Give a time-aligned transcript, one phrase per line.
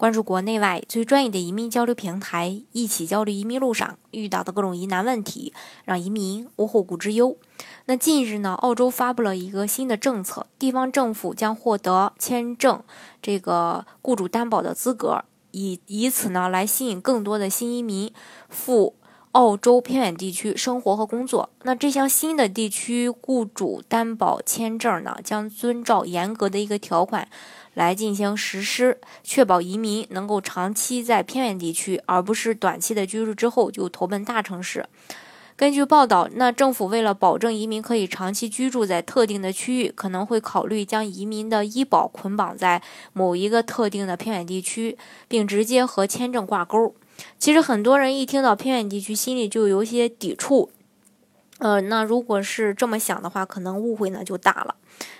[0.00, 5.52] 关注国内外最专业的移民交流平台，一起交流移民路上遇到的各种疑难问题，
[5.84, 7.36] 让移民无后顾之忧。
[7.84, 12.82] 那近日呢，澳洲发布了一个新的政策，地方政府将获得签证
[13.20, 18.10] 这个雇主担保的资格，以以此呢来吸引更多的新移民
[18.48, 18.94] 赴
[19.32, 21.50] 澳洲偏远地区生活和工作。
[21.62, 27.28] 那这项新的地区雇主担保签证呢，将遵照严格的一个条款。
[27.74, 34.84] 来进行实施，确保移民能够长期在偏远地区，而不是短期的居住之后就投奔大城市。
[35.56, 46.94] 根据报道，那政府为了保证移民可以长期居住在特定的区域，可能会考虑将移民的医保捆绑在某一个特定的偏远地区，并直接和签证挂钩。
[47.38, 50.70] 其实很多人一听到偏远地区，心里就有些抵触。
[51.58, 54.74] 呃，那如果是这么想的话，可能误会呢就大了。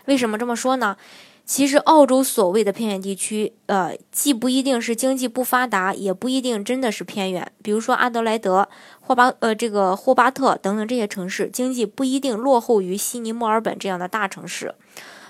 [0.07, 0.97] 为什么这么说呢？
[1.45, 7.51] 其实，澳洲所谓的偏远地区，呃，既不一定是经济不发达，也不一定真的是偏远。
[7.61, 8.69] 比如说阿德莱德、
[9.01, 14.77] 霍巴呃这个霍巴特等等这些城市，经济不一定落后于悉尼、墨尔本这样的大城市。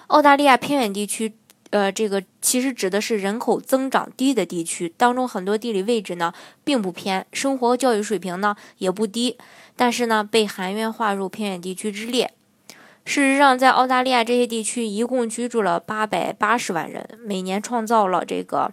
[0.08, 1.34] 澳大利亚偏远地区，
[1.70, 6.32] 呃，这个其实指的是人口增长低的地区，当中很多地理位置呢
[6.64, 9.38] 并不偏，生活教育水平呢也不低，
[9.76, 12.32] 但是呢被含冤划入偏远地区之列。
[13.04, 18.72] 事实上，在澳大利亚这些地区，一共居住了八百八十万人，每年创造了这个，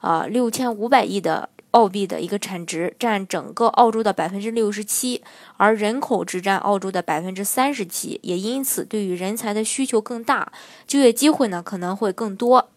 [0.00, 5.22] 呃，六千五百亿的澳币的一个产值，占整个澳洲的百分之六十七，
[5.58, 10.50] 而人口只占澳洲的百分之三十七，也因此对于人才的需求更大，
[10.88, 12.68] 就业机会呢可能会更多。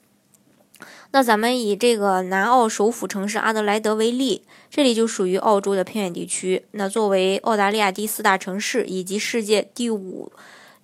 [1.13, 6.65] 那咱们以这个南澳首府城市阿德莱德为例，这里就属于澳洲的偏远地区。
[6.73, 10.31] 那作为澳大利亚第四大城市以及世界第五。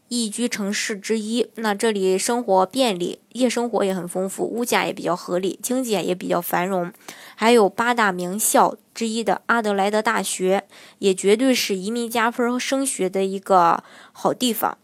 [0.10, 6.92] 宜居城市之一，那这里生活便利，夜生活也很丰富，物价也比较合理，经济也比较繁荣，
[7.36, 10.64] 还有八大名校之一的阿德莱德大学，
[11.00, 14.78] 也绝对是移民加分和升学的一个好地方。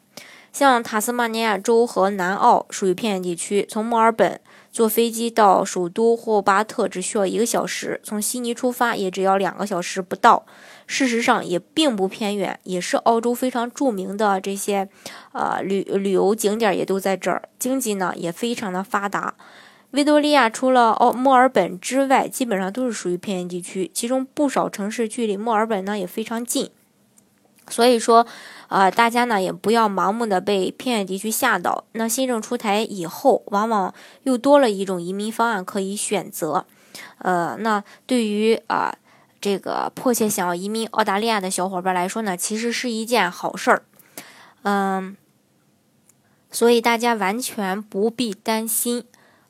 [0.54, 4.40] 像塔斯马尼亚州和南澳属于偏远地区，从墨尔本
[4.72, 10.46] 坐飞机到首都霍巴特只需要一个小时，从悉尼出发也只要两个小时不到。
[10.86, 14.88] 事实上也并不偏远，也是澳洲非常著名的这些，
[15.32, 19.34] 呃旅旅游景点也都在这儿，经济呢也非常的发达。
[19.92, 26.70] 维多利亚除了澳墨尔本之外，基本上都是属于偏远地区，其中不少城市距离墨尔本呢也非常近。
[27.70, 28.26] 所以说，
[28.68, 31.86] 呃，大家呢也不要盲目的被偏远地区吓到。
[31.94, 33.94] 那新政出台以后，往往
[34.24, 36.66] 又多了一种移民方案可以选择。
[37.20, 38.96] 呃，那对于啊。
[39.44, 43.84] 这个迫切想要移民澳大利亚的小伙伴来说呢，其实是一件好事儿，
[44.62, 45.18] 嗯，
[46.50, 49.04] 所以大家完全不必担心。